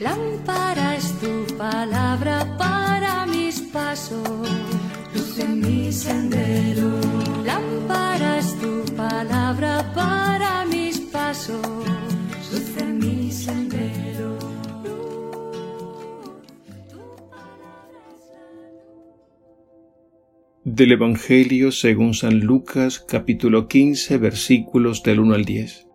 [0.00, 4.48] Lámpara es tu palabra para mis pasos,
[5.14, 6.98] luz en mi sendero.
[7.44, 11.60] Lámpara es tu palabra para mis pasos,
[12.50, 14.38] luz en mi sendero.
[20.64, 25.89] Del Evangelio según San Lucas capítulo 15 versículos del 1 al 10.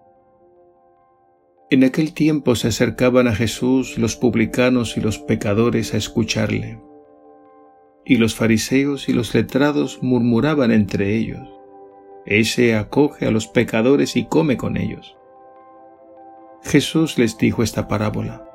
[1.75, 6.79] En aquel tiempo se acercaban a Jesús los publicanos y los pecadores a escucharle.
[8.05, 11.45] Y los fariseos y los letrados murmuraban entre ellos,
[12.25, 15.17] Ese acoge a los pecadores y come con ellos.
[16.63, 18.49] Jesús les dijo esta parábola.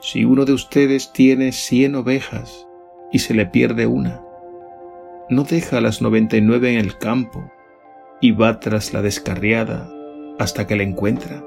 [0.00, 2.66] Si uno de ustedes tiene cien ovejas
[3.12, 4.22] y se le pierde una,
[5.28, 7.52] no deja las noventa y nueve en el campo
[8.22, 9.92] y va tras la descarriada
[10.38, 11.44] hasta que la encuentra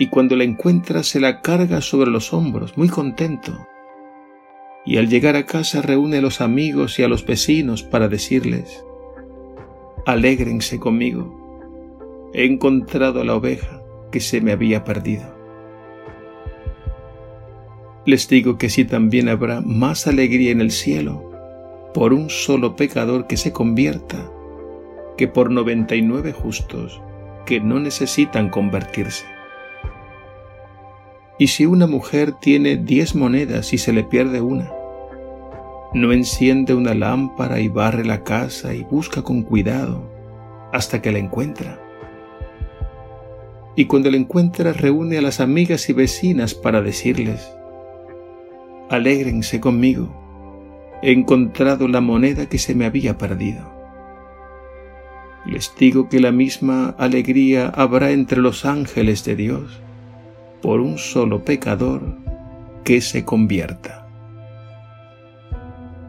[0.00, 3.66] y cuando la encuentra se la carga sobre los hombros, muy contento.
[4.86, 8.82] Y al llegar a casa reúne a los amigos y a los vecinos para decirles,
[10.06, 15.36] Alégrense conmigo, he encontrado a la oveja que se me había perdido.
[18.06, 21.30] Les digo que sí también habrá más alegría en el cielo
[21.92, 24.32] por un solo pecador que se convierta
[25.18, 27.02] que por noventa y nueve justos
[27.44, 29.39] que no necesitan convertirse.
[31.40, 34.70] Y si una mujer tiene diez monedas y se le pierde una,
[35.94, 40.02] no enciende una lámpara y barre la casa y busca con cuidado
[40.70, 41.80] hasta que la encuentra.
[43.74, 47.50] Y cuando la encuentra reúne a las amigas y vecinas para decirles,
[48.90, 50.14] alégrense conmigo,
[51.00, 53.62] he encontrado la moneda que se me había perdido.
[55.46, 59.80] Les digo que la misma alegría habrá entre los ángeles de Dios
[60.62, 62.02] por un solo pecador
[62.84, 64.06] que se convierta.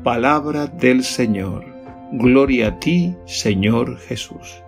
[0.04, 1.66] Palabra del Señor.
[2.12, 4.64] Gloria a ti, Señor Jesús.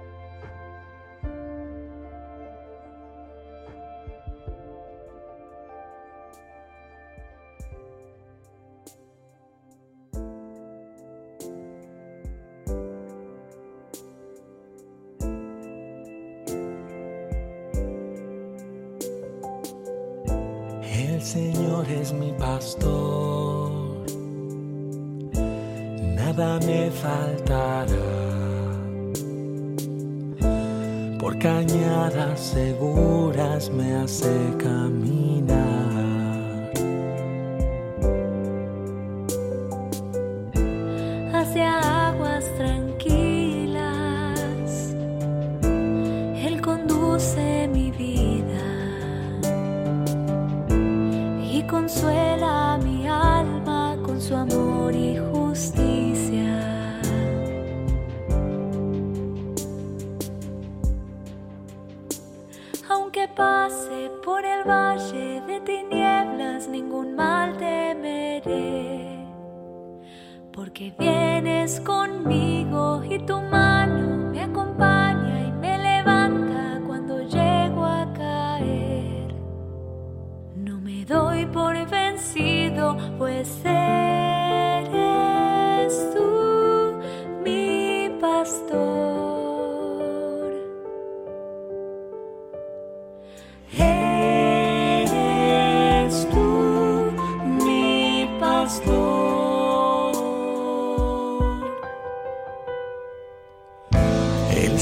[21.24, 23.72] Señor es mi pastor,
[26.16, 27.88] nada me faltará.
[31.18, 35.73] Por cañadas seguras me hace caminar.
[51.94, 57.00] Consuela mi alma con su amor y justicia.
[62.90, 69.28] Aunque pase por el valle de tinieblas, ningún mal temeré,
[70.52, 74.23] porque vienes conmigo y tu mano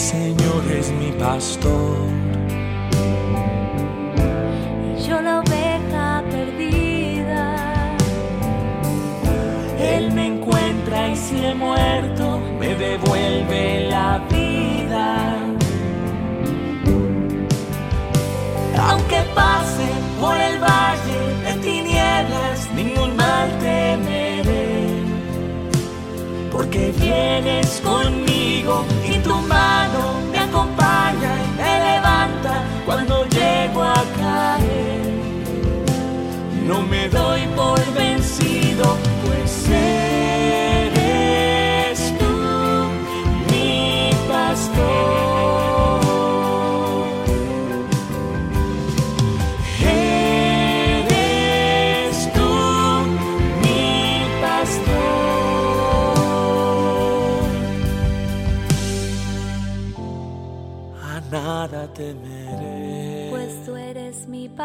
[0.01, 1.95] Señor es mi pastor.
[5.07, 7.95] Yo la oveja perdida.
[9.79, 15.37] Él me encuentra y si he muerto, me devuelve la vida.
[18.89, 19.87] Aunque pase
[20.19, 25.03] por el valle de tinieblas, ningún mal temeré.
[26.51, 29.00] Porque vienes conmigo y
[30.31, 35.01] me acompaña y me levanta cuando llego a caer.
[36.67, 40.00] No me doy por vencido, pues eres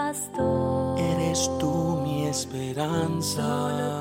[0.07, 0.99] pastor.
[0.99, 3.96] Eres tú mi esperanza.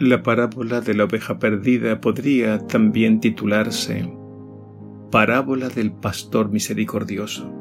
[0.00, 4.08] La parábola de la oveja perdida podría también titularse
[5.10, 7.52] Parábola del Pastor Misericordioso,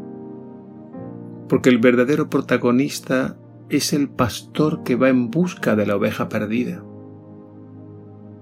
[1.49, 3.39] porque el verdadero protagonista
[3.69, 6.83] es el pastor que va en busca de la oveja perdida.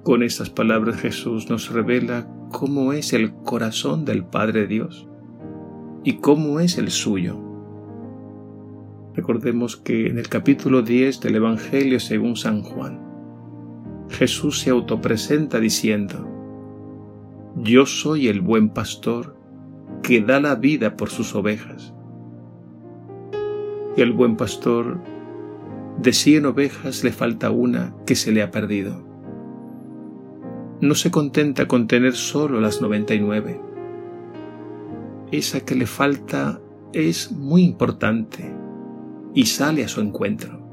[0.03, 5.07] Con estas palabras Jesús nos revela cómo es el corazón del Padre Dios
[6.03, 7.39] y cómo es el suyo.
[9.13, 13.04] Recordemos que en el capítulo 10 del Evangelio según San Juan,
[14.09, 16.27] Jesús se autopresenta diciendo,
[17.55, 19.35] Yo soy el buen pastor
[20.03, 21.93] que da la vida por sus ovejas.
[23.97, 24.99] Y al buen pastor,
[26.01, 29.03] de cien ovejas le falta una que se le ha perdido.
[30.81, 33.61] No se contenta con tener solo las noventa y nueve.
[35.31, 36.59] Esa que le falta
[36.93, 38.53] es muy importante
[39.33, 40.64] y sale a su encuentro.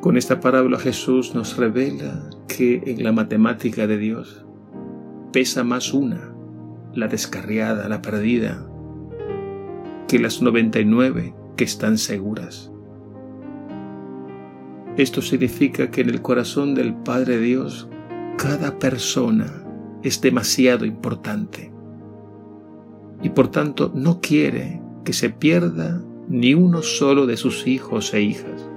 [0.00, 4.46] Con esta parábola Jesús nos revela que en la matemática de Dios
[5.30, 6.34] pesa más una,
[6.94, 8.66] la descarriada, la perdida,
[10.08, 12.72] que las 99 que están seguras.
[14.96, 17.86] Esto significa que en el corazón del Padre Dios
[18.38, 19.66] cada persona
[20.02, 21.70] es demasiado importante
[23.22, 28.22] y por tanto no quiere que se pierda ni uno solo de sus hijos e
[28.22, 28.69] hijas.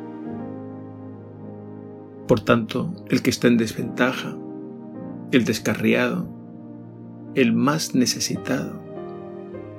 [2.28, 4.36] Por tanto, el que está en desventaja,
[5.32, 6.28] el descarriado,
[7.36, 8.82] el más necesitado,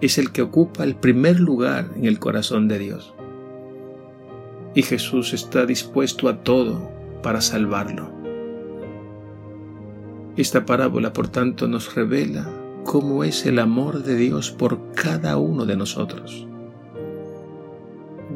[0.01, 3.15] es el que ocupa el primer lugar en el corazón de Dios.
[4.75, 6.91] Y Jesús está dispuesto a todo
[7.23, 8.11] para salvarlo.
[10.37, 12.51] Esta parábola, por tanto, nos revela
[12.85, 16.47] cómo es el amor de Dios por cada uno de nosotros.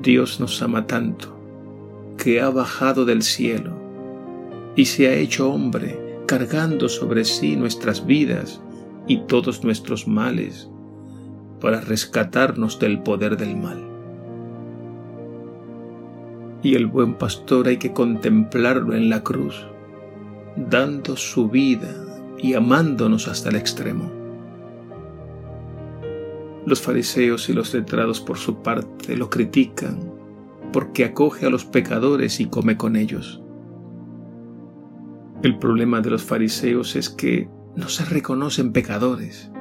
[0.00, 1.36] Dios nos ama tanto
[2.16, 3.87] que ha bajado del cielo
[4.78, 8.60] y se ha hecho hombre cargando sobre sí nuestras vidas
[9.08, 10.70] y todos nuestros males
[11.60, 13.84] para rescatarnos del poder del mal.
[16.62, 19.66] Y el buen pastor hay que contemplarlo en la cruz,
[20.54, 21.92] dando su vida
[22.38, 24.12] y amándonos hasta el extremo.
[26.66, 29.98] Los fariseos y los letrados por su parte lo critican
[30.72, 33.42] porque acoge a los pecadores y come con ellos.
[35.40, 39.52] El problema de los fariseos es que no se reconocen pecadores,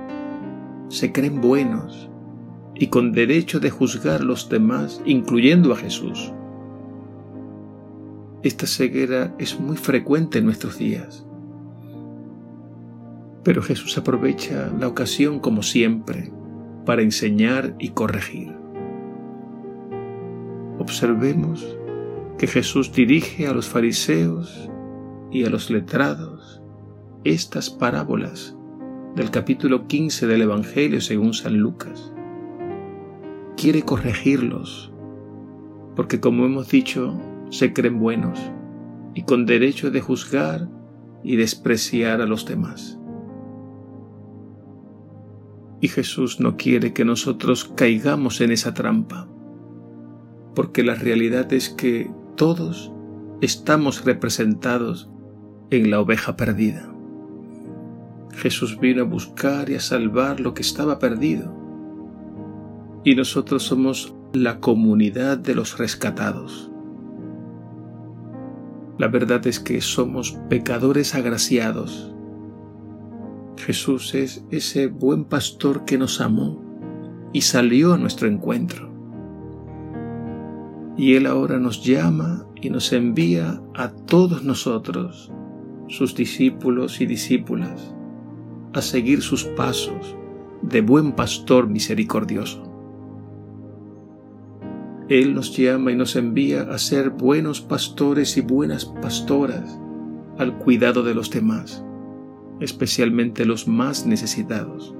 [0.89, 2.09] se creen buenos
[2.73, 6.33] y con derecho de juzgar a los demás, incluyendo a Jesús.
[8.41, 11.27] Esta ceguera es muy frecuente en nuestros días.
[13.43, 16.31] Pero Jesús aprovecha la ocasión como siempre
[16.87, 18.51] para enseñar y corregir.
[20.79, 21.77] Observemos
[22.39, 24.71] que Jesús dirige a los fariseos
[25.37, 26.63] y a los letrados
[27.23, 28.57] estas parábolas
[29.15, 32.11] del capítulo 15 del Evangelio según San Lucas.
[33.55, 34.91] Quiere corregirlos,
[35.95, 37.19] porque como hemos dicho,
[37.51, 38.39] se creen buenos
[39.13, 40.69] y con derecho de juzgar
[41.23, 42.99] y despreciar a los demás.
[45.81, 49.29] Y Jesús no quiere que nosotros caigamos en esa trampa,
[50.55, 52.91] porque la realidad es que todos
[53.41, 55.11] estamos representados
[55.69, 56.89] en la oveja perdida.
[58.33, 61.53] Jesús vino a buscar y a salvar lo que estaba perdido.
[63.03, 66.71] Y nosotros somos la comunidad de los rescatados.
[68.97, 72.13] La verdad es que somos pecadores agraciados.
[73.57, 76.61] Jesús es ese buen pastor que nos amó
[77.33, 78.91] y salió a nuestro encuentro.
[80.95, 85.31] Y Él ahora nos llama y nos envía a todos nosotros,
[85.87, 87.93] sus discípulos y discípulas,
[88.73, 90.15] a seguir sus pasos
[90.61, 92.63] de buen pastor misericordioso.
[95.07, 99.79] Él nos llama y nos envía a ser buenos pastores y buenas pastoras
[100.37, 101.83] al cuidado de los demás,
[102.59, 104.93] especialmente los más necesitados.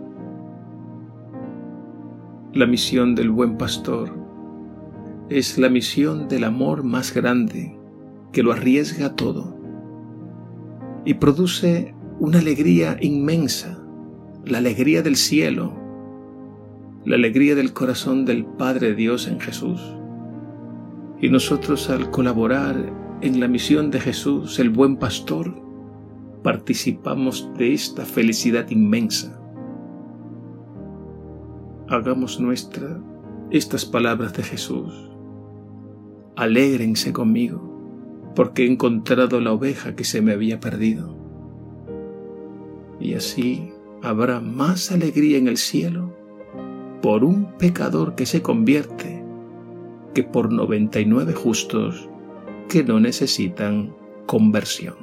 [2.54, 4.16] La misión del buen pastor
[5.30, 7.78] es la misión del amor más grande
[8.32, 9.57] que lo arriesga todo
[11.08, 13.82] y produce una alegría inmensa,
[14.44, 15.74] la alegría del cielo,
[17.06, 19.80] la alegría del corazón del Padre Dios en Jesús.
[21.22, 25.56] Y nosotros al colaborar en la misión de Jesús, el buen pastor,
[26.44, 29.42] participamos de esta felicidad inmensa.
[31.88, 33.02] Hagamos nuestra
[33.50, 35.10] estas palabras de Jesús.
[36.36, 37.77] Alégrense conmigo,
[38.38, 41.18] porque he encontrado la oveja que se me había perdido
[43.00, 46.16] y así habrá más alegría en el cielo
[47.02, 49.24] por un pecador que se convierte
[50.14, 52.10] que por 99 justos
[52.70, 53.96] que no necesitan
[54.28, 54.98] conversión.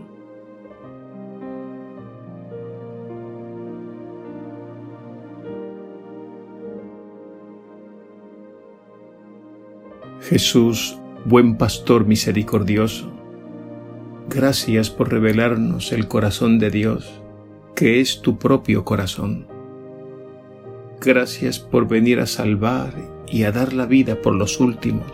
[10.20, 13.13] Jesús, buen pastor misericordioso,
[14.28, 17.20] gracias por revelarnos el corazón de Dios
[17.74, 19.46] que es tu propio corazón.
[21.00, 22.94] Gracias por venir a salvar
[23.26, 25.10] y a dar la vida por los últimos,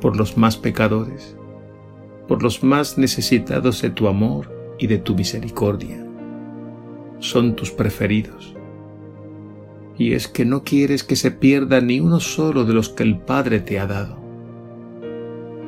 [0.00, 1.36] por los más pecadores,
[2.28, 6.02] por los más necesitados de tu amor y de tu misericordia.
[7.18, 8.54] Son tus preferidos.
[9.98, 13.18] Y es que no quieres que se pierda ni uno solo de los que el
[13.18, 14.25] Padre te ha dado.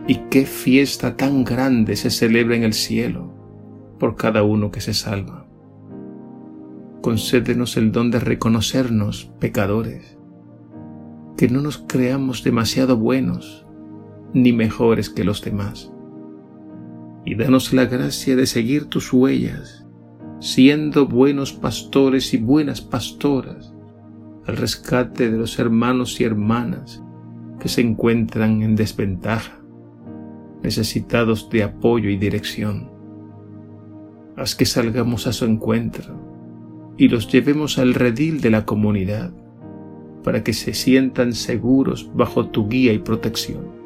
[0.09, 3.35] Y qué fiesta tan grande se celebra en el cielo
[3.99, 5.47] por cada uno que se salva.
[7.03, 10.19] Concédenos el don de reconocernos pecadores,
[11.37, 13.67] que no nos creamos demasiado buenos
[14.33, 15.93] ni mejores que los demás,
[17.27, 19.87] y danos la gracia de seguir tus huellas,
[20.41, 23.75] siendo buenos pastores y buenas pastoras,
[24.47, 27.03] al rescate de los hermanos y hermanas
[27.61, 29.58] que se encuentran en desventaja,
[30.63, 32.91] necesitados de apoyo y dirección.
[34.37, 36.15] Haz que salgamos a su encuentro
[36.97, 39.33] y los llevemos al redil de la comunidad
[40.23, 43.79] para que se sientan seguros bajo tu guía y protección.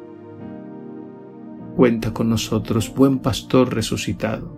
[1.75, 4.57] Cuenta con nosotros, buen pastor resucitado,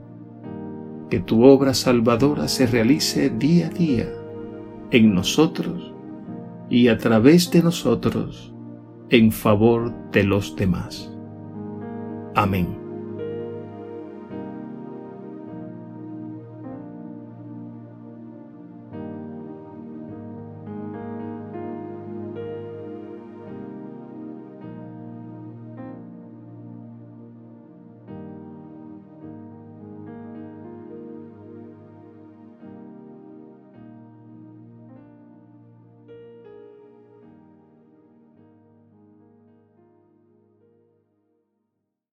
[1.10, 4.10] que tu obra salvadora se realice día a día
[4.92, 5.94] en nosotros
[6.70, 8.54] y a través de nosotros
[9.10, 11.15] en favor de los demás.
[12.36, 12.85] Amén.